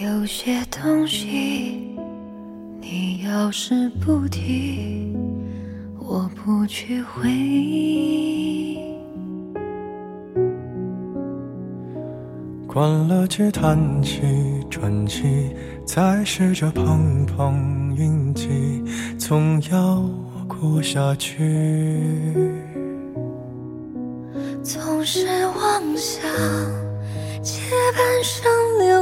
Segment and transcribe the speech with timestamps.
[0.00, 1.94] 有些东西，
[2.80, 5.14] 你要是不提，
[5.98, 8.78] 我不去回忆。
[12.66, 14.22] 关了机，叹气，
[14.70, 18.48] 喘气，再试着碰碰运气，
[19.18, 20.02] 总要
[20.48, 22.32] 过下去。
[24.62, 26.24] 总是妄想
[27.42, 27.60] 借
[27.94, 29.01] 半生流。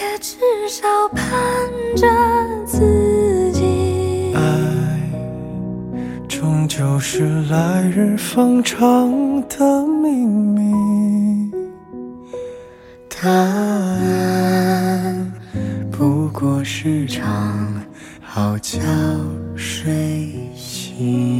[0.00, 1.26] 也至少盼
[1.94, 2.08] 着
[2.64, 4.32] 自己。
[4.34, 4.40] 爱
[6.26, 11.52] 终究是来日方长的秘密，
[13.08, 14.10] 答案
[15.90, 17.84] 不过是场
[18.22, 18.80] 好觉
[19.54, 21.39] 睡醒。